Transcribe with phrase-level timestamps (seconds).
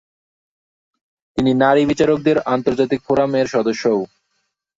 [1.37, 3.99] তিনি "নারী বিচারকদের আন্তর্জাতিক ফোরাম" এর সদস্যও।